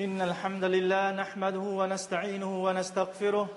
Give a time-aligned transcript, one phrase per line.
[0.00, 3.48] إن الحمد لله نحمده ونستعينه ونستغفره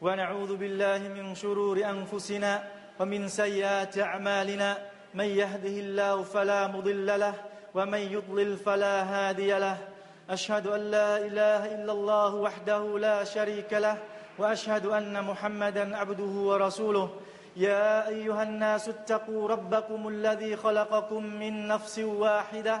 [0.00, 2.62] ونعوذ بالله من شرور أنفسنا
[3.00, 4.78] ومن سيئات أعمالنا
[5.14, 7.34] من يهده الله فلا مضل له
[7.74, 9.76] ومن يضلل فلا هادي له
[10.30, 13.98] أشهد أن لا إله إلا الله وحده لا شريك له
[14.38, 17.08] وأشهد أن محمدا عبده ورسوله
[17.56, 22.80] يا أيها الناس اتقوا ربكم الذي خلقكم من نفس واحدة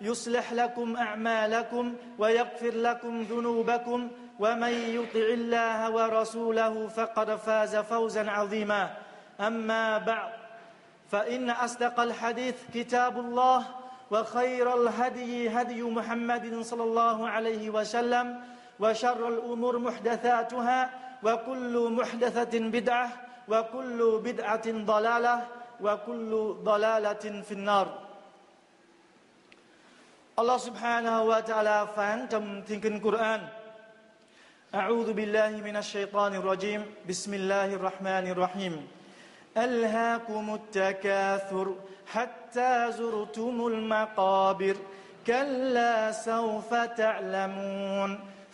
[0.00, 4.08] يصلح لكم اعمالكم ويغفر لكم ذنوبكم
[4.40, 8.90] ومن يطع الله ورسوله فقد فاز فوزا عظيما
[9.40, 10.32] اما بعد
[11.10, 13.64] فان اصدق الحديث كتاب الله
[14.10, 18.40] وخير الهدي هدي محمد صلى الله عليه وسلم
[18.80, 20.90] وشر الامور محدثاتها
[21.22, 23.08] وكل محدثه بدعه
[23.48, 25.40] وكل بدعه ضلاله
[25.80, 28.07] وكل ضلاله في النار
[30.40, 33.42] الله سبحانه وتعالى فانتم phán trong
[34.74, 38.74] أعوذ بالله من الشيطان الرجيم بسم الله الرحمن الرحيم
[39.56, 41.66] ألهاكم التكاثر
[42.14, 44.76] حتى زرتم المقابر
[45.26, 48.10] كلا سوف تعلمون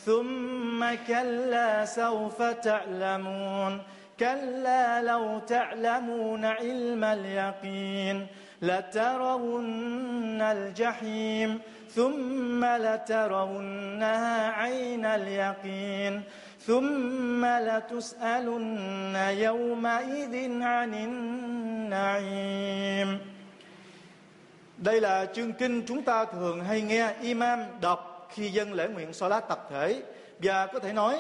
[0.07, 3.83] ثم كلا سوف تعلمون
[4.21, 8.17] كلا لو تعلمون علم اليقين
[8.71, 11.51] لترون الجحيم
[11.97, 16.15] ثم لترونها عين اليقين
[16.69, 19.17] ثم لتسألن
[19.49, 20.33] يومئذ
[20.75, 23.11] عن النعيم
[24.79, 29.13] Đây là chương kinh chúng ta thường hay nghe imam đọc khi dân lễ nguyện
[29.13, 30.03] Salat tập thể
[30.43, 31.17] và có thể nói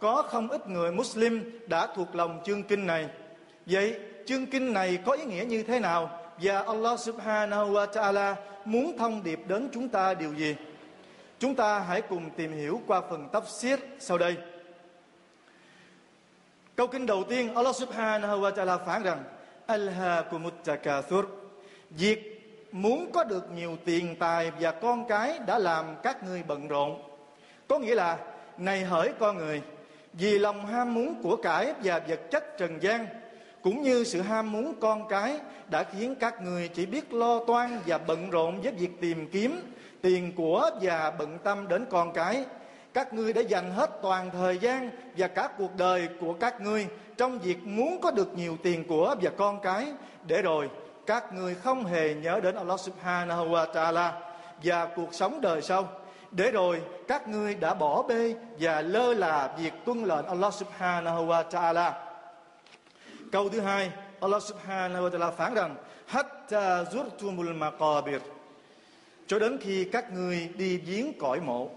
[0.00, 3.06] có không ít người Muslim đã thuộc lòng chương kinh này.
[3.66, 6.21] Vậy chương kinh này có ý nghĩa như thế nào?
[6.42, 10.56] và Allah Subhanahu wa Ta'ala muốn thông điệp đến chúng ta điều gì?
[11.38, 14.36] Chúng ta hãy cùng tìm hiểu qua phần tafsir sau đây.
[16.76, 19.24] Câu kinh đầu tiên Allah Subhanahu wa Ta'ala phán rằng:
[19.66, 21.24] Alhaakumut takathur.
[21.90, 22.28] Việc
[22.72, 27.02] muốn có được nhiều tiền tài và con cái đã làm các ngươi bận rộn.
[27.68, 28.18] Có nghĩa là
[28.58, 29.62] này hỡi con người,
[30.12, 33.06] vì lòng ham muốn của cải và vật chất trần gian
[33.62, 35.36] cũng như sự ham muốn con cái
[35.70, 39.60] đã khiến các người chỉ biết lo toan và bận rộn với việc tìm kiếm
[40.02, 42.44] tiền của và bận tâm đến con cái
[42.94, 46.86] các ngươi đã dành hết toàn thời gian và cả cuộc đời của các ngươi
[47.16, 49.86] trong việc muốn có được nhiều tiền của và con cái
[50.26, 50.70] để rồi
[51.06, 54.10] các ngươi không hề nhớ đến Allah Subhanahu wa Ta'ala
[54.64, 55.88] và cuộc sống đời sau
[56.30, 61.26] để rồi các ngươi đã bỏ bê và lơ là việc tuân lệnh Allah Subhanahu
[61.26, 61.92] wa Ta'ala
[63.32, 65.76] Câu thứ hai, Allah Subhanahu wa Ta'ala phán rằng:
[66.06, 68.20] "Hatta zurtumul maqabir."
[69.26, 71.70] Cho đến khi các ngươi đi viếng cõi mộ.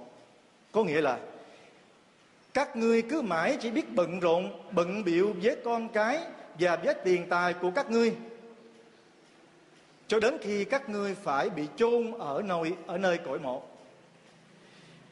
[0.72, 1.20] Có nghĩa là
[2.54, 6.20] các ngươi cứ mãi chỉ biết bận rộn, bận biệu với con cái
[6.60, 8.16] và với tiền tài của các ngươi
[10.08, 13.64] cho đến khi các ngươi phải bị chôn ở nơi ở nơi cõi mộ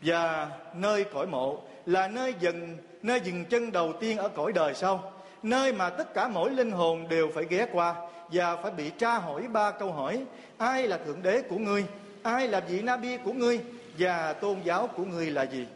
[0.01, 4.73] và nơi cõi mộ là nơi dừng nơi dừng chân đầu tiên ở cõi đời
[4.73, 5.12] sau
[5.43, 7.95] nơi mà tất cả mỗi linh hồn đều phải ghé qua
[8.31, 10.23] và phải bị tra hỏi ba câu hỏi
[10.57, 11.85] ai là thượng đế của ngươi
[12.23, 13.59] ai là vị nabi của ngươi
[13.97, 15.67] và tôn giáo của ngươi là gì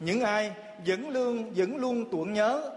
[0.00, 0.52] những ai
[0.86, 2.70] vẫn luôn vẫn luôn tưởng nhớ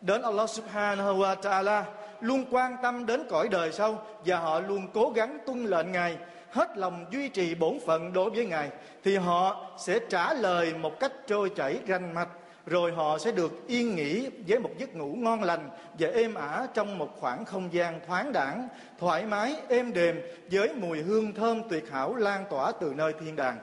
[0.00, 1.84] đến Allah Subhanahu wa Taala
[2.20, 6.16] luôn quan tâm đến cõi đời sau và họ luôn cố gắng tuân lệnh ngài
[6.50, 8.70] hết lòng duy trì bổn phận đối với ngài
[9.04, 12.28] thì họ sẽ trả lời một cách trôi chảy rành mạch
[12.70, 16.66] rồi họ sẽ được yên nghỉ với một giấc ngủ ngon lành và êm ả
[16.74, 18.68] trong một khoảng không gian thoáng đẳng,
[19.00, 20.20] thoải mái, êm đềm
[20.52, 23.58] với mùi hương thơm tuyệt hảo lan tỏa từ nơi thiên đàng.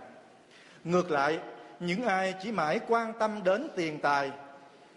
[0.83, 1.39] Ngược lại,
[1.79, 4.31] những ai chỉ mãi quan tâm đến tiền tài,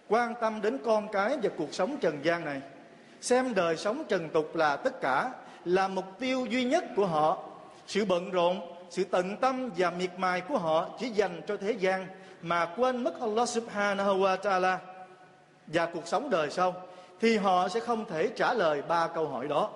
[0.08, 2.60] quan tâm đến con cái và cuộc sống trần gian này,
[3.20, 5.30] xem đời sống trần tục là tất cả,
[5.64, 7.42] là mục tiêu duy nhất của họ,
[7.86, 8.60] sự bận rộn,
[8.90, 12.06] sự tận tâm và miệt mài của họ chỉ dành cho thế gian
[12.42, 14.76] mà quên mất Allah subhanahu wa ta'ala
[15.66, 16.74] và cuộc sống đời sau
[17.20, 19.70] thì họ sẽ không thể trả lời ba câu hỏi đó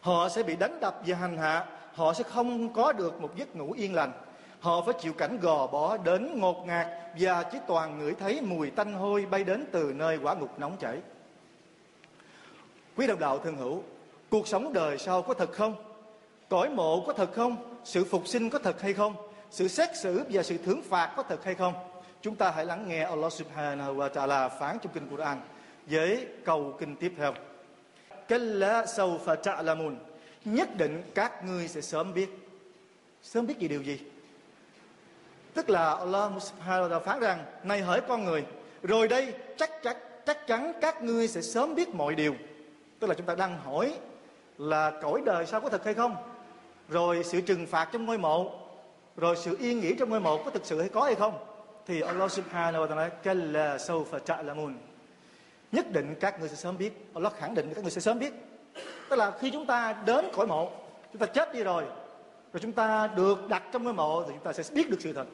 [0.00, 1.64] họ sẽ bị đánh đập và hành hạ
[1.94, 4.12] họ sẽ không có được một giấc ngủ yên lành
[4.60, 6.86] họ phải chịu cảnh gò bỏ đến ngột ngạt
[7.20, 10.76] và chỉ toàn ngửi thấy mùi tanh hôi bay đến từ nơi quả ngục nóng
[10.80, 10.98] chảy
[12.96, 13.82] quý đồng đạo thân hữu
[14.30, 15.74] cuộc sống đời sau có thật không
[16.48, 19.14] cõi mộ có thật không sự phục sinh có thật hay không
[19.50, 21.74] sự xét xử và sự thưởng phạt có thật hay không
[22.26, 25.40] Chúng ta hãy lắng nghe Allah Subhanahu wa Ta'ala phán trong kinh Quran
[25.86, 27.34] với câu kinh tiếp theo.
[28.28, 29.94] Kalla sawfa ta'lamun.
[30.44, 32.26] Nhất định các ngươi sẽ sớm biết.
[33.22, 34.00] Sớm biết gì điều gì?
[35.54, 38.44] Tức là Allah Subhanahu wa Ta'ala phán rằng, này hỡi con người,
[38.82, 39.96] rồi đây chắc chắc
[40.26, 42.34] chắc chắn các ngươi sẽ sớm biết mọi điều.
[42.98, 43.94] Tức là chúng ta đang hỏi
[44.58, 46.16] là cõi đời sao có thật hay không?
[46.88, 48.52] Rồi sự trừng phạt trong ngôi mộ,
[49.16, 51.38] rồi sự yên nghỉ trong ngôi mộ có thực sự hay có hay không?
[51.86, 54.74] thì Allah subhanahu wa ta'ala kalla sawfa ta'lamun
[55.72, 58.32] nhất định các người sẽ sớm biết Allah khẳng định các người sẽ sớm biết
[59.10, 60.70] tức là khi chúng ta đến cõi mộ
[61.12, 61.82] chúng ta chết đi rồi
[62.52, 65.12] rồi chúng ta được đặt trong ngôi mộ thì chúng ta sẽ biết được sự
[65.12, 65.26] thật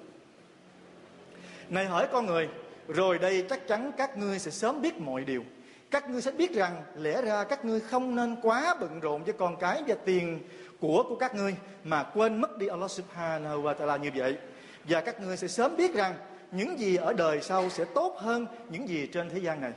[1.69, 2.49] này hỏi con người
[2.89, 5.45] rồi đây chắc chắn các ngươi sẽ sớm biết mọi điều
[5.91, 9.33] các ngươi sẽ biết rằng lẽ ra các ngươi không nên quá bận rộn với
[9.39, 10.41] con cái và tiền
[10.81, 14.37] của của các ngươi mà quên mất đi Allah Subhanahu wa Taala như vậy
[14.85, 16.15] và các ngươi sẽ sớm biết rằng
[16.53, 19.73] những gì ở đời sau sẽ tốt hơn những gì trên thế gian này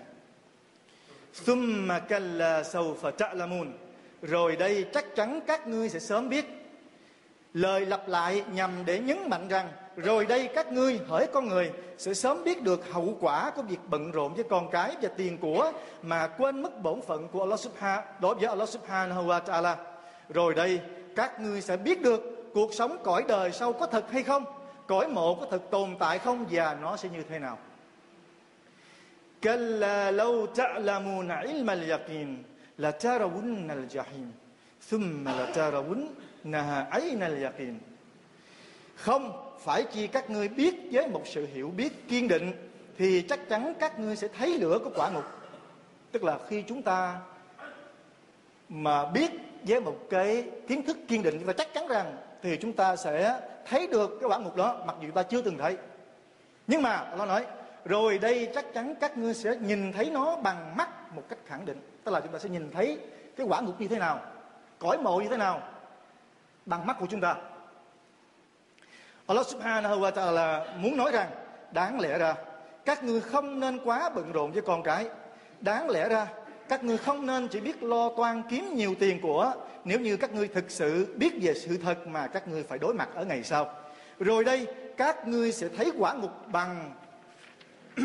[1.45, 3.65] ثُمَّ كَلَّا سَوْفَ تَعْلَمُونَ
[4.21, 6.45] Rồi đây chắc chắn các ngươi sẽ sớm biết
[7.53, 11.71] Lời lặp lại nhằm để nhấn mạnh rằng Rồi đây các ngươi hỡi con người
[11.97, 15.37] Sẽ sớm biết được hậu quả của việc bận rộn với con cái và tiền
[15.37, 15.71] của
[16.01, 19.75] Mà quên mất bổn phận của Allah Subhanahu Đối với Allah Subhanahu wa ta'ala
[20.33, 20.79] Rồi đây
[21.15, 24.45] các ngươi sẽ biết được Cuộc sống cõi đời sau có thật hay không
[24.87, 27.57] cõi mộ có thực tồn tại không và nó sẽ như thế nào
[29.43, 32.29] كلا لو تعلمون علم اليقين
[32.79, 34.29] لترون الجحيم
[34.89, 37.77] ثم لترونها عين اليقين
[38.95, 42.53] Không phải chi các ngươi biết với một sự hiểu biết kiên định
[42.97, 45.23] thì chắc chắn các ngươi sẽ thấy lửa của quả ngục.
[46.11, 47.15] Tức là khi chúng ta
[48.69, 49.31] mà biết
[49.63, 52.95] với một cái kiến thức kiên định chúng ta chắc chắn rằng thì chúng ta
[52.95, 53.39] sẽ
[53.69, 55.77] thấy được cái quả ngục đó mặc dù ta chưa từng thấy
[56.67, 57.45] nhưng mà nó nói
[57.85, 61.65] rồi đây chắc chắn các ngươi sẽ nhìn thấy nó bằng mắt một cách khẳng
[61.65, 62.99] định tức là chúng ta sẽ nhìn thấy
[63.37, 64.19] cái quả ngục như thế nào
[64.79, 65.61] cõi mộ như thế nào
[66.65, 67.35] bằng mắt của chúng ta
[69.27, 71.29] Allah subhanahu wa ta'ala muốn nói rằng
[71.71, 72.35] đáng lẽ ra
[72.85, 75.09] các ngươi không nên quá bận rộn với con cái
[75.61, 76.27] đáng lẽ ra
[76.69, 79.53] các ngươi không nên chỉ biết lo toan kiếm nhiều tiền của
[79.83, 82.93] nếu như các ngươi thực sự biết về sự thật mà các ngươi phải đối
[82.93, 83.71] mặt ở ngày sau.
[84.19, 84.67] Rồi đây
[84.97, 86.91] các ngươi sẽ thấy quả ngục bằng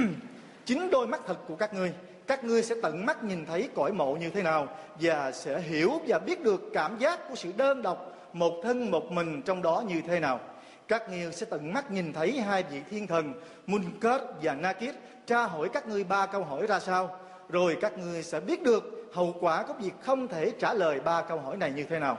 [0.64, 1.92] chính đôi mắt thật của các ngươi.
[2.26, 4.68] Các ngươi sẽ tận mắt nhìn thấy cõi mộ như thế nào
[5.00, 9.12] và sẽ hiểu và biết được cảm giác của sự đơn độc một thân một
[9.12, 10.40] mình trong đó như thế nào.
[10.88, 13.32] Các ngươi sẽ tận mắt nhìn thấy hai vị thiên thần
[13.66, 14.94] Munkar và Nakir
[15.26, 17.16] tra hỏi các ngươi ba câu hỏi ra sao
[17.52, 21.22] rồi các ngươi sẽ biết được hậu quả của việc không thể trả lời ba
[21.22, 22.18] câu hỏi này như thế nào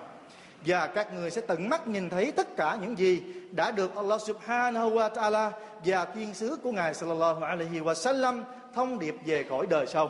[0.65, 4.21] và các người sẽ tận mắt nhìn thấy tất cả những gì đã được Allah
[4.21, 5.51] Subhanahu wa Taala
[5.85, 8.41] và tiên sứ của ngài Sallallahu Alaihi Wasallam
[8.75, 10.09] thông điệp về cõi đời sau.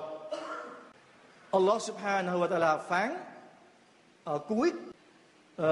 [1.51, 3.17] Allah Subhanahu wa Taala phán
[4.23, 4.71] ở ờ, cuối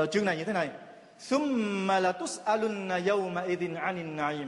[0.04, 0.70] uh, chương này như thế này:
[1.20, 4.48] "Summa la tus'alunna yawma idin 'anin na'im."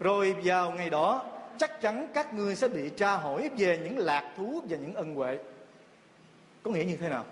[0.00, 1.24] Rồi vào ngày đó
[1.58, 5.14] chắc chắn các ngươi sẽ bị tra hỏi về những lạc thú và những ân
[5.14, 5.38] huệ
[6.62, 7.24] có nghĩa như thế nào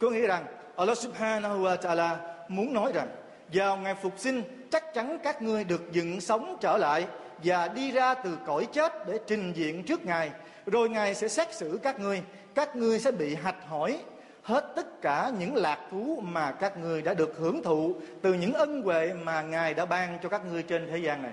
[0.00, 0.44] có nghĩa rằng
[0.76, 2.16] Allah subhanahu wa ta'ala
[2.48, 3.08] muốn nói rằng
[3.52, 7.06] vào ngày phục sinh chắc chắn các ngươi được dựng sống trở lại
[7.44, 10.30] và đi ra từ cõi chết để trình diện trước ngài
[10.66, 12.22] rồi ngài sẽ xét xử các ngươi
[12.54, 13.98] các ngươi sẽ bị hạch hỏi
[14.42, 18.52] hết tất cả những lạc thú mà các ngươi đã được hưởng thụ từ những
[18.54, 21.32] ân huệ mà ngài đã ban cho các ngươi trên thế gian này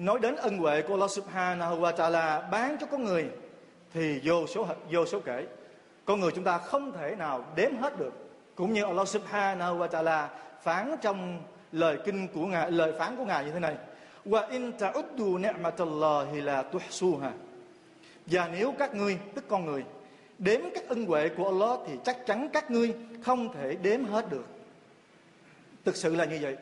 [0.00, 3.28] nói đến ân huệ của Allah Subhanahu wa Taala bán cho con người
[3.92, 5.46] thì vô số vô số kể.
[6.04, 8.12] Con người chúng ta không thể nào đếm hết được.
[8.54, 10.28] Cũng như Allah Subhanahu wa Taala
[10.62, 11.42] phán trong
[11.72, 13.76] lời kinh của ngài lời phán của ngài như thế này:
[14.26, 17.32] "Wa in ta'uddu ni'matallahi la tuhsuha."
[18.26, 19.84] Và nếu các ngươi, tức con người,
[20.38, 24.30] đếm các ân huệ của Allah thì chắc chắn các ngươi không thể đếm hết
[24.30, 24.44] được.
[25.84, 26.56] Thực sự là như vậy.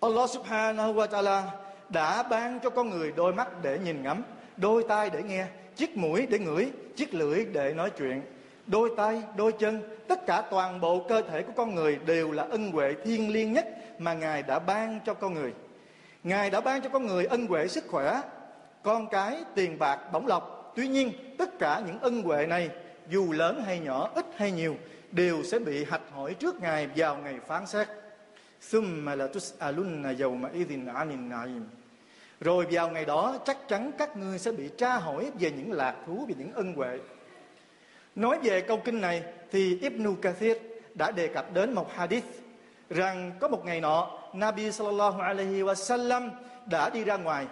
[0.00, 1.44] Allah Subhanahu wa Taala
[1.88, 4.22] đã ban cho con người đôi mắt để nhìn ngắm
[4.56, 8.22] đôi tai để nghe chiếc mũi để ngửi chiếc lưỡi để nói chuyện
[8.66, 12.42] đôi tay đôi chân tất cả toàn bộ cơ thể của con người đều là
[12.42, 13.66] ân huệ thiên liêng nhất
[13.98, 15.52] mà ngài đã ban cho con người
[16.22, 18.20] ngài đã ban cho con người ân huệ sức khỏe
[18.82, 22.70] con cái tiền bạc bổng lộc tuy nhiên tất cả những ân huệ này
[23.10, 24.76] dù lớn hay nhỏ ít hay nhiều
[25.10, 27.88] đều sẽ bị hạch hỏi trước ngài vào ngày phán xét
[28.72, 31.64] ثم لتسألن يومئذ عن النعيم
[32.40, 35.94] rồi vào ngày đó chắc chắn các ngươi sẽ bị tra hỏi về những lạc
[36.06, 36.98] thú, về những ân huệ.
[38.14, 40.56] Nói về câu kinh này thì Ibn Kathir
[40.94, 42.24] đã đề cập đến một hadith
[42.90, 46.30] rằng có một ngày nọ Nabi sallallahu alaihi wasallam
[46.70, 47.46] đã đi ra ngoài.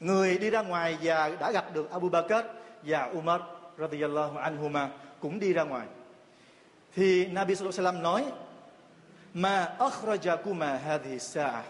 [0.00, 2.34] Người đi ra ngoài và đã gặp được Abu Bakr
[2.82, 3.40] và Umar
[3.78, 4.88] radhiyallahu anhuma
[5.20, 5.86] cũng đi ra ngoài.
[6.96, 8.24] Thì Nabi sallallahu alaihi wasallam nói:
[9.34, 11.62] "Ma akhrajakuma hadhihi sa'ah"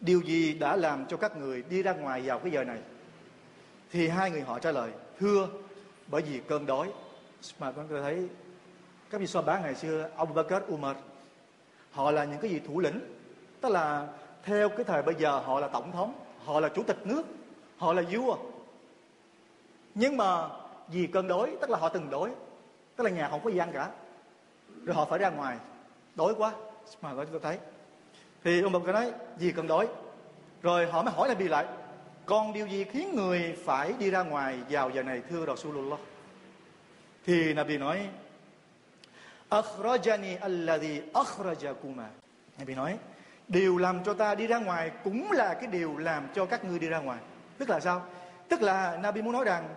[0.00, 2.78] điều gì đã làm cho các người đi ra ngoài vào cái giờ này
[3.92, 5.48] thì hai người họ trả lời thưa
[6.06, 6.88] bởi vì cơn đói
[7.58, 8.28] mà con có thấy
[9.10, 10.96] các vị so bán ngày xưa ông Bakr Umar
[11.92, 13.00] họ là những cái gì thủ lĩnh
[13.60, 14.06] tức là
[14.44, 17.22] theo cái thời bây giờ họ là tổng thống họ là chủ tịch nước
[17.78, 18.36] họ là vua
[19.94, 20.48] nhưng mà
[20.88, 22.30] vì cơn đói tức là họ từng đói
[22.96, 23.90] tức là nhà không có gian cả
[24.84, 25.58] rồi họ phải ra ngoài
[26.14, 26.52] đói quá
[27.02, 27.58] mà tôi thấy
[28.46, 29.86] thì ông bà có nói gì cần đói
[30.62, 31.66] rồi họ mới hỏi lại bị lại
[32.26, 35.98] còn điều gì khiến người phải đi ra ngoài vào giờ này thưa Rasulullah
[37.24, 38.08] thì Nabi nói
[39.50, 42.06] Akhrajani alladhi akhrajakuma
[42.58, 42.98] Nabi nói
[43.48, 46.78] Điều làm cho ta đi ra ngoài cũng là cái điều làm cho các ngươi
[46.78, 47.18] đi ra ngoài
[47.58, 48.02] Tức là sao?
[48.48, 49.74] Tức là Nabi muốn nói rằng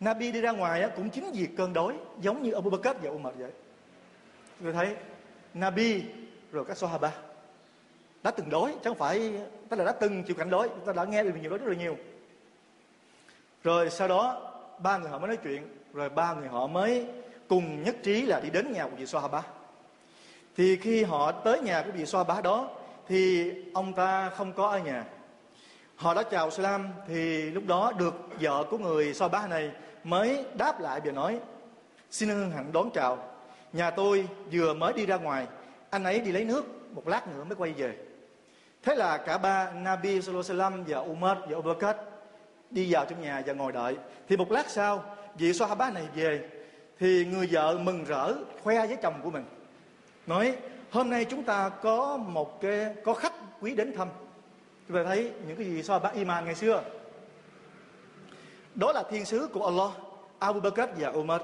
[0.00, 3.34] Nabi đi ra ngoài cũng chính vì cơn đói Giống như Abu Bakr và Umar
[3.38, 3.50] vậy
[4.60, 4.96] Người thấy
[5.54, 6.04] Nabi
[6.52, 7.12] rồi các Sahaba
[8.22, 9.32] đã từng đói chứ không phải
[9.68, 11.66] tức là đã từng chịu cảnh đói chúng ta đã nghe được nhiều đó rất
[11.66, 11.96] là nhiều
[13.64, 15.62] rồi sau đó ba người họ mới nói chuyện
[15.92, 17.06] rồi ba người họ mới
[17.48, 19.42] cùng nhất trí là đi đến nhà của vị soa bá
[20.56, 22.70] thì khi họ tới nhà của vị soa bá đó
[23.08, 25.04] thì ông ta không có ở nhà
[25.96, 29.70] họ đã chào salam thì lúc đó được vợ của người soa bá này
[30.04, 31.38] mới đáp lại và nói
[32.10, 33.18] xin hân hạnh đón chào
[33.72, 35.46] nhà tôi vừa mới đi ra ngoài
[35.90, 37.96] anh ấy đi lấy nước một lát nữa mới quay về
[38.82, 41.98] Thế là cả ba Nabi Sallallahu và Umar và Abu Bakr
[42.70, 43.96] đi vào trong nhà và ngồi đợi.
[44.28, 46.44] Thì một lát sau, vị Sahaba này về
[46.98, 48.34] thì người vợ mừng rỡ
[48.64, 49.44] khoe với chồng của mình.
[50.26, 50.56] Nói
[50.90, 54.08] hôm nay chúng ta có một cái có khách quý đến thăm.
[54.88, 56.82] Chúng ta thấy những cái gì Sahaba Iman ngày xưa.
[58.74, 59.90] Đó là thiên sứ của Allah,
[60.38, 61.40] Abu Bakr và Umar.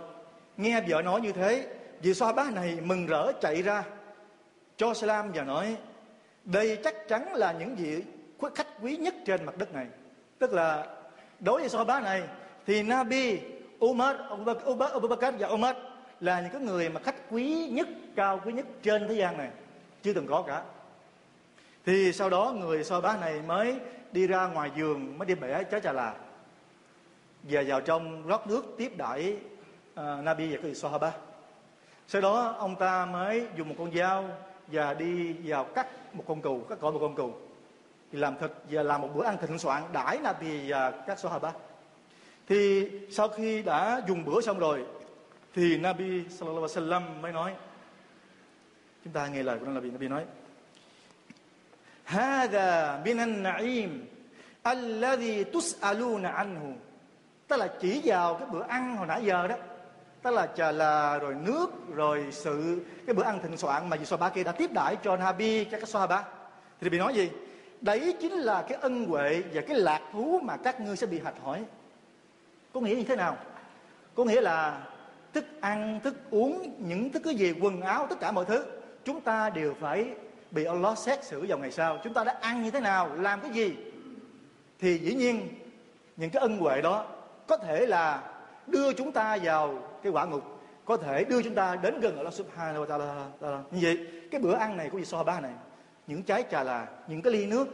[0.56, 3.84] Nghe vợ nói như thế, vị Sahaba này mừng rỡ chạy ra
[4.78, 5.76] cho salam và nói
[6.46, 8.02] đây chắc chắn là những vị
[8.54, 9.86] khách quý nhất trên mặt đất này
[10.38, 10.86] tức là
[11.40, 12.22] đối với Sahaba này
[12.66, 13.38] thì Nabi
[13.84, 14.16] Umar
[14.92, 15.76] Abu Bakr và Umar
[16.20, 19.50] là những cái người mà khách quý nhất cao quý nhất trên thế gian này
[20.02, 20.62] chưa từng có cả
[21.86, 23.74] thì sau đó người Sahaba này mới
[24.12, 26.14] đi ra ngoài giường mới đi bẻ trái trà là
[27.42, 29.36] và vào trong rót nước tiếp đãi
[30.00, 31.12] uh, Nabi và các Sahaba
[32.08, 34.28] sau đó ông ta mới dùng một con dao
[34.66, 37.32] và đi vào cắt một con cừu cắt cỏ một con cừu
[38.12, 41.04] thì làm thịt và làm một bữa ăn thịnh soạn đãi là thì à, các
[41.06, 41.52] các sahaba
[42.48, 44.84] thì sau khi đã dùng bữa xong rồi
[45.54, 47.54] thì Nabi sallallahu alaihi wasallam mới nói
[49.04, 50.24] chúng ta nghe lời của Nabi Nabi nói
[52.16, 53.92] هذا من النعيم
[54.66, 56.76] الذي تسألون عنه
[57.48, 59.56] tức là chỉ vào cái bữa ăn hồi nãy giờ đó
[60.26, 64.16] tức là chờ là rồi nước rồi sự cái bữa ăn thịnh soạn mà vị
[64.20, 66.24] ba kia đã tiếp đãi cho Nabi các cái ba
[66.80, 67.30] thì bị nói gì
[67.80, 71.20] đấy chính là cái ân huệ và cái lạc thú mà các ngươi sẽ bị
[71.24, 71.64] hạch hỏi
[72.74, 73.36] có nghĩa như thế nào
[74.14, 74.82] có nghĩa là
[75.34, 78.64] thức ăn thức uống những thứ cái gì quần áo tất cả mọi thứ
[79.04, 80.08] chúng ta đều phải
[80.50, 83.40] bị Allah xét xử vào ngày sau chúng ta đã ăn như thế nào làm
[83.40, 83.76] cái gì
[84.80, 85.48] thì dĩ nhiên
[86.16, 87.06] những cái ân huệ đó
[87.46, 88.22] có thể là
[88.66, 90.42] đưa chúng ta vào cái quả ngục
[90.84, 93.62] có thể đưa chúng ta đến gần ở Allah subhanahu wa ta'ala, ta'ala.
[93.70, 95.52] Như vậy, cái bữa ăn này của vị ba này,
[96.06, 97.66] những trái trà là, những cái ly nước,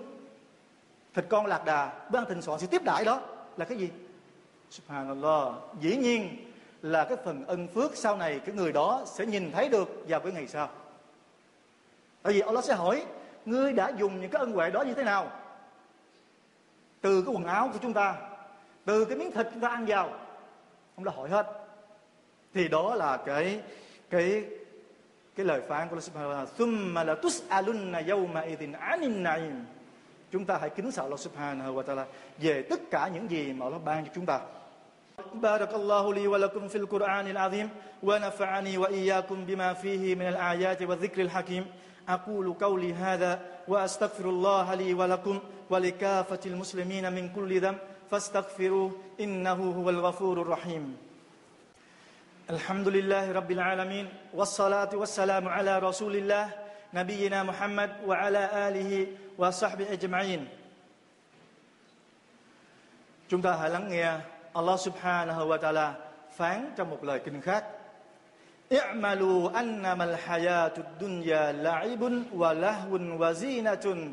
[1.15, 3.21] thịt con lạc đà, bữa ăn thịnh soạn sẽ tiếp đại đó
[3.57, 3.91] là cái gì?
[4.71, 5.53] Subhanallah.
[5.81, 6.45] Dĩ nhiên
[6.83, 10.21] là cái phần ân phước sau này cái người đó sẽ nhìn thấy được vào
[10.21, 10.69] cái ngày sau.
[12.23, 13.05] Tại vì Allah sẽ hỏi,
[13.47, 15.31] ngươi đã dùng những cái ân huệ đó như thế nào?
[17.01, 18.15] Từ cái quần áo của chúng ta,
[18.85, 20.13] từ cái miếng thịt chúng ta ăn vào,
[20.97, 21.47] ông đã hỏi hết
[22.55, 23.61] thì đó là cái
[24.11, 24.45] cái
[25.37, 29.65] cái lời phán của Allah Subhanahu wa ta'ala là tus'alunna yawma idhin 'anil na'im.
[30.33, 32.05] Chúng ta hãy kính sợ Allah Subhanahu wa ta'ala
[32.39, 34.41] về tất cả những gì mà Allah ban cho chúng ta.
[35.47, 37.69] بارك الله لي ولكم في القرآن العظيم
[38.09, 41.65] ونفعني وإياكم بما فيه من الآيات والذكر الحكيم
[42.09, 43.33] أقول قولي هذا
[43.69, 45.37] وأستغفر الله لي ولكم
[45.71, 47.79] ولكافة المسلمين من كل ذنب
[48.13, 50.85] فاستغفروه إنه هو الغفور الرحيم
[52.51, 56.45] الحمد لله رب العالمين والصلاة والسلام على رسول الله
[56.95, 58.89] نبينا محمد وعلى آله
[59.41, 60.49] وصحبه أجمعين
[63.29, 64.09] Chúng ta hãy lắng nghe
[64.55, 65.95] Allah subhanahu wa ta'ala
[66.37, 67.65] phán trong một lời kinh khác.
[68.71, 74.13] I'malu annamal hayatud dunya la'ibun wa lahwun wa zinatun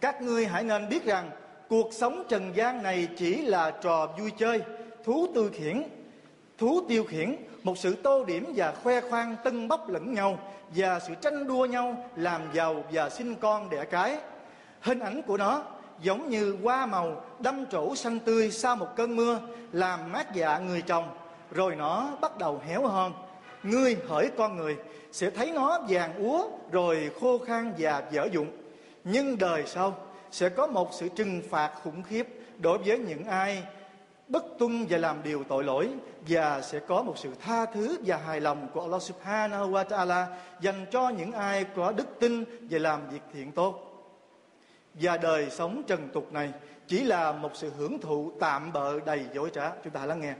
[0.00, 1.30] Các ngươi hãy nên biết rằng
[1.68, 4.62] cuộc sống trần gian này chỉ là trò vui chơi,
[5.04, 5.82] thú tư khiển,
[6.58, 10.38] thú tiêu khiển, một sự tô điểm và khoe khoang tân bốc lẫn nhau
[10.76, 14.16] và sự tranh đua nhau làm giàu và sinh con đẻ cái.
[14.80, 15.62] Hình ảnh của nó
[16.02, 19.38] giống như hoa màu đâm trổ xanh tươi sau một cơn mưa
[19.72, 21.08] làm mát dạ người trồng
[21.52, 23.12] rồi nó bắt đầu héo hon
[23.62, 24.76] ngươi hỡi con người
[25.12, 28.46] sẽ thấy nó vàng úa rồi khô khan và dở dụng
[29.04, 29.96] nhưng đời sau
[30.30, 32.26] sẽ có một sự trừng phạt khủng khiếp
[32.58, 33.62] đối với những ai
[34.28, 35.88] bất tuân và làm điều tội lỗi
[36.28, 40.24] và sẽ có một sự tha thứ và hài lòng của Allah Subhanahu wa Ta'ala
[40.60, 43.80] dành cho những ai có đức tin và làm việc thiện tốt.
[44.94, 46.52] Và đời sống trần tục này
[46.86, 49.70] chỉ là một sự hưởng thụ tạm bợ đầy dối trá.
[49.84, 50.34] Chúng ta lắng nghe.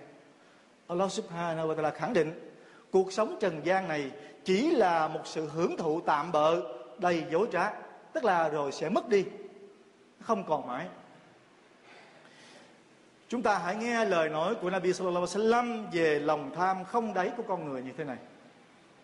[0.89, 2.51] Allah Subhanahu wa Ta'ala khẳng định
[2.91, 4.11] cuộc sống trần gian này
[4.45, 6.61] chỉ là một sự hưởng thụ tạm bợ
[6.99, 7.71] đầy dối trá
[8.15, 9.25] tức là rồi sẽ mất đi
[10.21, 10.87] không còn mãi
[13.29, 17.15] chúng ta hãy nghe lời nói của Nabi Sallallahu Alaihi Wasallam về lòng tham không
[17.15, 18.17] đáy của con người như thế này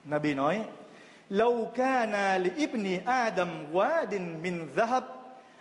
[0.04, 0.64] Nabi nói
[1.28, 3.48] lâu kana li ibni Adam
[4.10, 5.02] din min zahab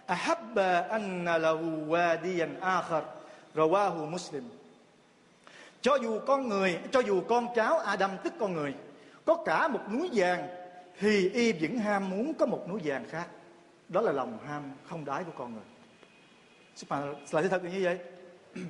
[0.06, 3.03] ahabba an lahu wadiyan akhar
[3.56, 4.44] rawahu muslim
[5.82, 8.73] cho dù con người cho dù con cháu Adam tức con người
[9.26, 10.47] có cả một núi vàng
[11.00, 13.28] thì y vẫn ham muốn có một núi vàng khác
[13.89, 15.63] đó là lòng ham không đái của con người
[16.89, 17.99] là sự thật như vậy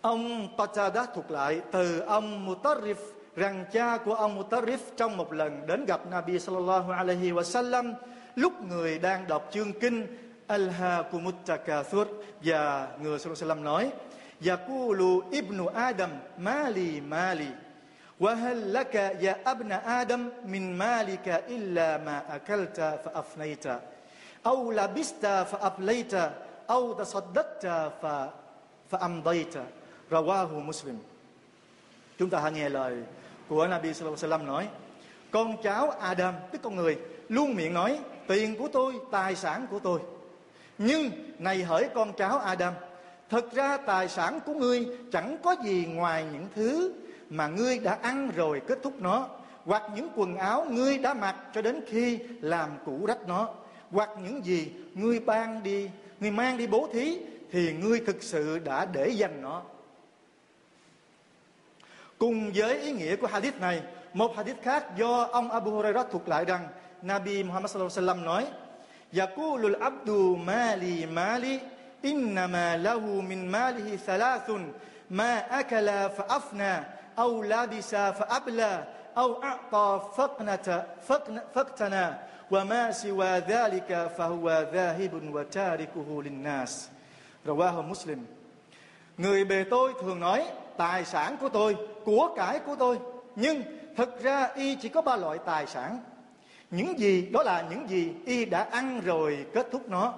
[0.00, 2.94] ông Pachada thuộc lại từ ông Mutarif
[3.36, 7.92] rằng cha của ông Mutarif trong một lần đến gặp Nabi sallallahu alaihi wasallam
[8.34, 10.06] lúc người đang đọc chương kinh
[10.48, 12.06] Al-Hakumut Takathur
[12.44, 13.92] và người sallallahu alaihi wasallam nói
[14.46, 17.46] Yaqulu ibnu Adam mali mali
[18.24, 18.94] وهل لك
[19.26, 23.66] يا ابن آدم من مالك إلا ما أكلت فأفنيت
[24.46, 26.14] أو لبست فأبليت
[26.70, 27.64] أو تصدقت
[28.90, 29.54] فأمضيت
[30.12, 30.98] رواه مسلم
[32.18, 32.94] Chúng ta hãy nghe lời
[33.48, 34.68] của Nabi Sallallahu Alaihi Wasallam nói
[35.30, 36.96] Con cháu Adam, tức con người
[37.28, 40.00] Luôn miệng nói tiền của tôi, tài sản của tôi
[40.78, 42.72] Nhưng này hỡi con cháu Adam
[43.30, 46.92] Thật ra tài sản của ngươi chẳng có gì ngoài những thứ
[47.32, 49.28] mà ngươi đã ăn rồi kết thúc nó
[49.66, 53.48] hoặc những quần áo ngươi đã mặc cho đến khi làm cũ rách nó
[53.90, 55.90] hoặc những gì ngươi ban đi
[56.20, 57.18] ngươi mang đi bố thí
[57.52, 59.62] thì ngươi thực sự đã để dành nó
[62.18, 66.28] cùng với ý nghĩa của hadith này một hadith khác do ông Abu Hurairah thuộc
[66.28, 66.68] lại rằng
[67.02, 68.46] Nabi Muhammad sallallahu alaihi wasallam nói
[69.16, 71.60] Yaqulul abdu mali mali
[72.02, 74.72] innama lahu min malihi thalathun
[75.08, 76.82] ma akala fa afna
[77.18, 78.84] أو لبس فأبلى
[79.18, 80.00] أو أعطى
[81.54, 82.18] فقتنا
[82.50, 86.88] وما سوى ذلك فهو ذاهب وتاركه للناس
[87.46, 88.18] رواه مسلم
[89.18, 90.44] Người bề tôi thường nói
[90.76, 92.98] tài sản của tôi, của cải của tôi.
[93.36, 93.62] Nhưng
[93.96, 95.98] thật ra y chỉ có ba loại tài sản.
[96.70, 100.12] Những gì đó là những gì y đã ăn rồi kết thúc nó.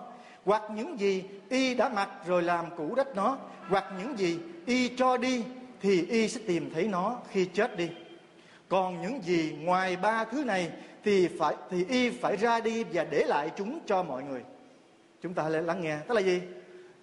[0.45, 3.37] Hoặc những gì y đã mặc rồi làm cũ rách nó.
[3.69, 5.45] Hoặc những gì y cho đi
[5.85, 7.91] thì y sẽ tìm thấy nó khi chết đi
[8.69, 10.71] còn những gì ngoài ba thứ này
[11.05, 14.43] thì phải thì y phải ra đi và để lại chúng cho mọi người
[15.23, 16.43] chúng ta lại lắng nghe tức là gì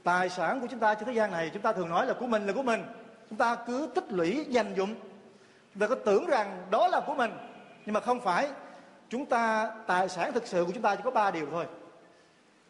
[0.04, 2.26] tài sản của chúng ta trên thế gian này chúng ta thường nói là của
[2.28, 2.82] mình là của mình
[3.30, 4.94] chúng ta cứ tích lũy dành dụng
[5.74, 7.32] chúng ta cứ tưởng rằng đó là của mình
[7.86, 8.50] nhưng mà không phải
[9.10, 11.66] chúng ta tài sản thực sự của chúng ta chỉ có ba điều thôi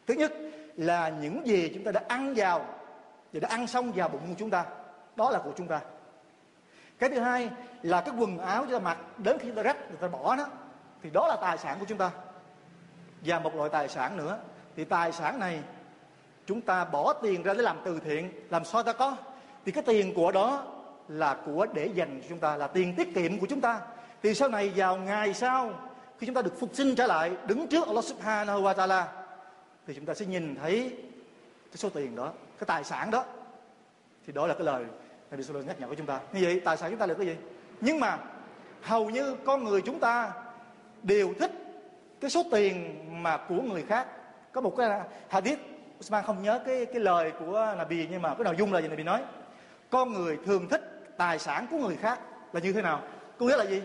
[0.08, 0.34] thứ nhất
[0.76, 2.65] là những gì chúng ta đã ăn vào
[3.34, 4.65] và đã ăn xong vào bụng của chúng ta
[5.15, 5.80] đó là của chúng ta
[7.01, 7.49] cái thứ hai
[7.83, 10.35] là cái quần áo chúng ta mặc đến khi chúng ta rách người ta bỏ
[10.35, 10.45] nó
[11.03, 12.11] thì đó là tài sản của chúng ta
[13.25, 14.37] và một loại tài sản nữa
[14.75, 15.61] thì tài sản này
[16.45, 19.15] chúng ta bỏ tiền ra để làm từ thiện làm sao ta có
[19.65, 20.63] thì cái tiền của đó
[21.07, 23.79] là của để dành cho chúng ta là tiền tiết kiệm của chúng ta
[24.23, 25.73] thì sau này vào ngày sau
[26.19, 29.07] khi chúng ta được phục sinh trở lại đứng trước Allah Subhanahu wa Taala
[29.87, 30.89] thì chúng ta sẽ nhìn thấy
[31.69, 33.23] cái số tiền đó cái tài sản đó
[34.27, 34.85] thì đó là cái lời
[35.32, 37.28] Nabi Sallallahu nhắc nhở với chúng ta như vậy tài sản chúng ta được cái
[37.28, 37.36] gì
[37.82, 38.17] nhưng mà
[38.82, 40.32] hầu như con người chúng ta
[41.04, 41.52] đều thích
[42.22, 44.08] cái số tiền mà của người khác
[44.52, 45.60] có một cái hadith
[46.00, 48.88] Usman không nhớ cái cái lời của Nabi nhưng mà cái nội dung là gì
[48.88, 49.22] Nabi nói
[49.89, 52.20] con người thường thích tài sản của người khác
[52.54, 53.02] là như thế nào
[53.38, 53.82] có nghĩa là gì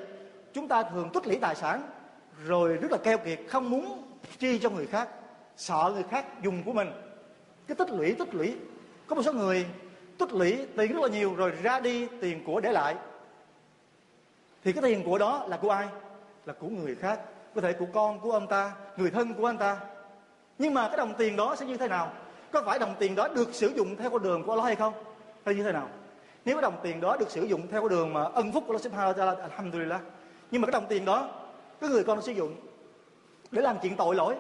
[0.53, 1.83] chúng ta thường tích lũy tài sản
[2.47, 4.03] rồi rất là keo kiệt không muốn
[4.39, 5.09] chi cho người khác
[5.57, 6.89] sợ người khác dùng của mình
[7.69, 8.57] cái tích lũy tích lũy
[9.07, 9.67] có một số người
[10.18, 12.94] tích lũy tiền rất là nhiều rồi ra đi tiền của để lại
[14.64, 15.87] thì cái tiền của đó là của ai
[16.44, 17.20] là của người khác
[17.55, 19.76] có thể của con của ông ta người thân của anh ta
[20.59, 22.12] nhưng mà cái đồng tiền đó sẽ như thế nào
[22.52, 24.94] có phải đồng tiền đó được sử dụng theo con đường của Allah hay không
[25.46, 25.88] hay như thế nào
[26.44, 28.72] nếu cái đồng tiền đó được sử dụng theo con đường mà ân phúc của
[28.72, 30.00] Allah subhanahu wa ta'ala alhamdulillah
[30.50, 31.29] nhưng mà cái đồng tiền đó
[31.81, 32.55] cái người con sử dụng
[33.50, 34.35] để làm chuyện tội lỗi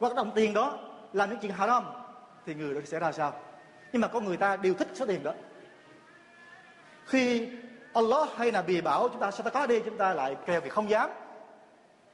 [0.00, 0.78] hoặc cái đồng tiền đó
[1.12, 1.82] làm những chuyện haram
[2.46, 3.32] thì người đó sẽ ra sao
[3.92, 5.32] nhưng mà có người ta đều thích số tiền đó
[7.04, 7.48] khi
[7.94, 10.68] Allah hay là bì bảo chúng ta sẽ có đi chúng ta lại kêu vì
[10.70, 11.10] không dám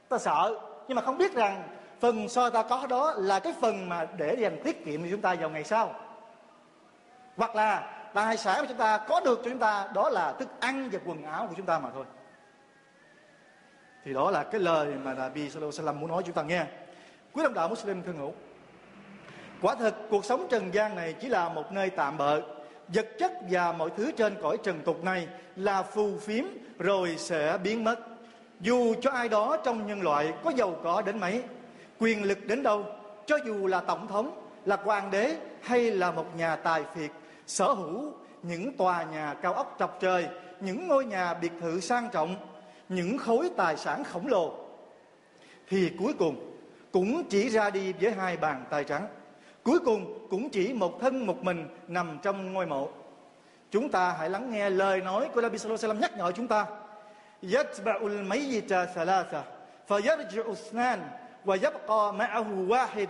[0.09, 0.55] ta sợ
[0.87, 1.63] nhưng mà không biết rằng
[1.99, 5.21] phần so ta có đó là cái phần mà để dành tiết kiệm cho chúng
[5.21, 5.93] ta vào ngày sau
[7.37, 10.47] hoặc là tài sản mà chúng ta có được cho chúng ta đó là thức
[10.59, 12.05] ăn và quần áo của chúng ta mà thôi
[14.03, 16.65] thì đó là cái lời mà Nabi Sallallahu Alaihi Wasallam muốn nói chúng ta nghe
[17.33, 18.33] quý đồng đạo Muslim Thân hữu
[19.61, 22.41] quả thực cuộc sống trần gian này chỉ là một nơi tạm bợ
[22.93, 26.43] vật chất và mọi thứ trên cõi trần tục này là phù phiếm
[26.79, 27.95] rồi sẽ biến mất.
[28.61, 31.43] Dù cho ai đó trong nhân loại có giàu có đến mấy,
[31.99, 32.85] quyền lực đến đâu,
[33.25, 37.09] cho dù là tổng thống, là hoàng đế hay là một nhà tài phiệt,
[37.47, 38.11] sở hữu
[38.43, 40.25] những tòa nhà cao ốc chọc trời,
[40.59, 42.35] những ngôi nhà biệt thự sang trọng,
[42.89, 44.53] những khối tài sản khổng lồ,
[45.69, 46.47] thì cuối cùng
[46.91, 49.07] cũng chỉ ra đi với hai bàn tay trắng.
[49.63, 52.89] Cuối cùng cũng chỉ một thân một mình nằm trong ngôi mộ.
[53.71, 56.47] Chúng ta hãy lắng nghe lời nói của Nabi sallallahu alaihi wasallam nhắc nhở chúng
[56.47, 56.65] ta.
[57.43, 59.43] Yatba'ul mayyita thalatha
[59.89, 61.01] fayarji'u ithnan
[61.45, 63.07] wa yabqa ma'ahu wahid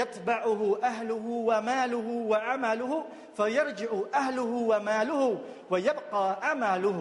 [0.00, 2.92] يتبعه أهله وماله وعمله
[3.38, 5.22] فيرجع أهله وماله
[5.70, 6.98] ويبقى أمله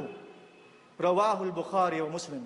[1.01, 2.41] رواه البخاري ومسلم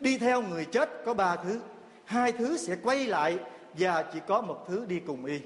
[0.00, 1.60] Đi theo người chết có ba thứ
[2.04, 3.38] Hai thứ sẽ quay lại
[3.78, 5.40] và chỉ có một thứ đi cùng y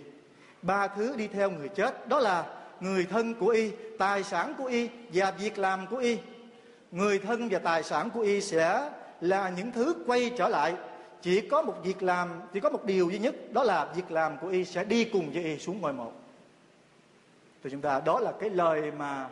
[0.62, 2.46] ba thứ đi theo người chết đó là
[2.80, 6.18] người thân của y tài sản của y và việc làm của y
[6.90, 10.74] người thân và tài sản của y sẽ là những thứ quay trở lại
[11.22, 14.38] chỉ có một việc làm chỉ có một điều duy nhất đó là việc làm
[14.38, 16.12] của y sẽ đi cùng với y xuống ngôi mộ
[17.64, 19.28] thì chúng ta đó là cái lời mà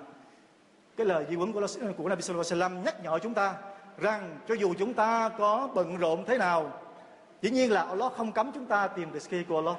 [0.96, 1.60] cái lời di huấn của
[1.96, 3.54] của Nabi Sallallahu Alaihi Wasallam nhắc nhở chúng ta
[3.98, 6.72] rằng cho dù chúng ta có bận rộn thế nào
[7.46, 9.76] Dĩ nhiên là Allah không cấm chúng ta tìm rizki của Allah.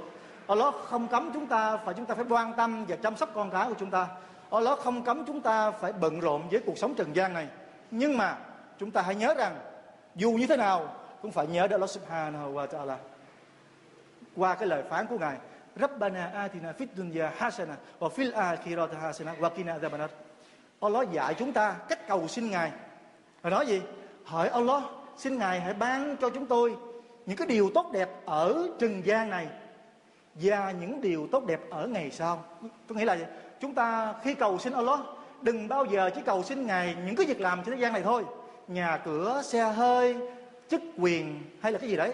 [0.47, 3.49] Allah không cấm chúng ta phải chúng ta phải quan tâm và chăm sóc con
[3.51, 4.08] cái của chúng ta.
[4.51, 7.47] Allah không cấm chúng ta phải bận rộn với cuộc sống trần gian này.
[7.91, 8.38] Nhưng mà
[8.80, 9.56] chúng ta hãy nhớ rằng
[10.15, 12.95] dù như thế nào cũng phải nhớ đến Allah subhanahu wa ta'ala.
[14.36, 15.38] Qua cái lời phán của Ngài,
[15.80, 20.08] Rabbana atina fid dunya hasana wa fil akhirati hasana wa qina adhaban
[20.82, 22.71] Allah dạy chúng ta cách cầu xin Ngài.
[23.43, 23.82] Rồi nói gì?
[24.25, 24.84] Hỏi Allah,
[25.17, 26.75] xin Ngài hãy ban cho chúng tôi
[27.27, 29.47] những cái điều tốt đẹp ở trần gian này
[30.35, 32.43] và những điều tốt đẹp ở ngày sau
[32.87, 33.17] tôi nghĩ là
[33.61, 34.99] chúng ta khi cầu xin Allah
[35.41, 38.01] đừng bao giờ chỉ cầu xin ngài những cái việc làm trên thế gian này
[38.01, 38.23] thôi
[38.67, 40.15] nhà cửa xe hơi
[40.69, 42.13] chức quyền hay là cái gì đấy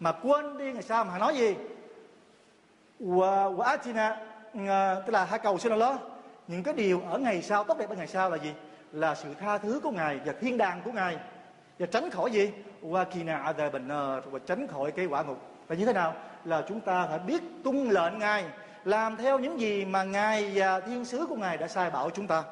[0.00, 1.54] mà quên đi ngày sau mà nói gì
[3.00, 4.16] wa atina
[4.68, 5.96] ờ, tức là hai cầu xin Allah
[6.46, 8.52] những cái điều ở ngày sau tốt đẹp ở ngày sau là gì
[8.92, 11.16] là sự tha thứ của ngài và thiên đàng của ngài
[11.78, 12.50] và tránh khỏi gì
[12.82, 16.64] wa kina adhaban nar và tránh khỏi cái quả ngục và như thế nào là
[16.68, 18.44] chúng ta phải biết tuân lệnh ngài
[18.84, 22.26] làm theo những gì mà ngài và thiên sứ của ngài đã sai bảo chúng
[22.26, 22.42] ta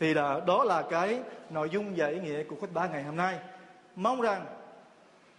[0.00, 1.20] thì là đó là cái
[1.50, 3.36] nội dung và ý nghĩa của khích ba ngày hôm nay
[3.96, 4.44] mong rằng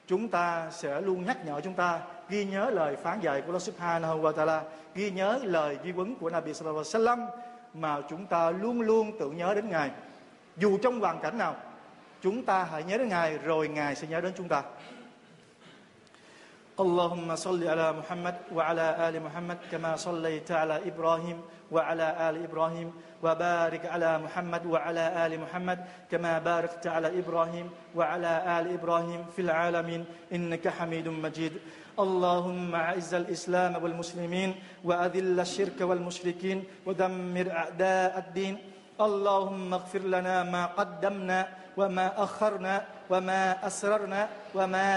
[0.07, 3.61] chúng ta sẽ luôn nhắc nhở chúng ta ghi nhớ lời phán dạy của Allah
[3.61, 4.63] Subhanahu wa Taala,
[4.95, 7.37] ghi nhớ lời di huấn của Nabi Sallallahu Alaihi Wasallam
[7.73, 9.91] mà chúng ta luôn luôn tưởng nhớ đến Ngài
[10.57, 11.55] dù trong hoàn cảnh nào
[12.23, 14.63] Chúng ta hãy nhớ đến Ngài rồi Ngài sẽ nhớ đến chúng ta.
[16.85, 21.37] اللهم صل على محمد وعلى آل محمد كما صليت على إبراهيم
[21.75, 22.89] وعلى آل إبراهيم
[23.23, 25.77] وبارك على محمد وعلى آل محمد
[26.11, 30.01] كما باركت على إبراهيم وعلى آل إبراهيم في العالمين
[30.35, 31.53] إنك حميد مجيد
[31.99, 34.49] اللهم أعز الإسلام والمسلمين
[34.87, 38.55] وأذل الشرك والمشركين ودمر أعداء الدين
[38.99, 44.87] اللهم اغفر لنا ما قدمنا وما أخرنا وما أسررنا وما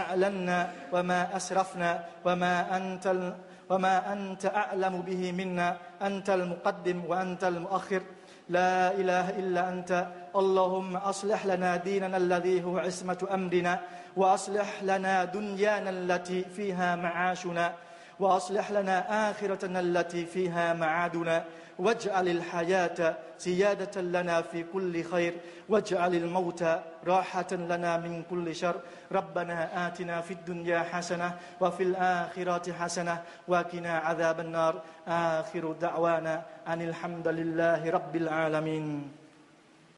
[0.00, 3.32] أعلنا وما أسرفنا وما أنت
[3.70, 8.02] وما أنت أعلم به منا أنت المقدم وأنت المؤخر
[8.48, 9.92] لا إله إلا أنت
[10.36, 13.78] اللهم أصلح لنا ديننا الذي هو عصمة أمرنا
[14.16, 17.72] وأصلح لنا دنيانا التي فيها معاشنا
[18.20, 18.96] وأصلح لنا
[19.30, 21.44] آخرتنا التي فيها معادنا
[21.78, 25.34] واجعل الحياة زيادة لنا في كل خير
[25.68, 26.64] واجعل الموت
[27.06, 28.74] راحة لنا من كل شر
[29.12, 37.28] ربنا آتنا في الدنيا حسنة وفي الآخرة حسنة وقنا عذاب النار آخر دعوانا أن الحمد
[37.28, 39.17] لله رب العالمين